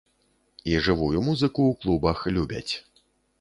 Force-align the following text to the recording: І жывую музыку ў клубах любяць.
І 0.71 0.79
жывую 0.85 1.19
музыку 1.27 1.61
ў 1.71 1.79
клубах 1.85 2.25
любяць. 2.39 2.73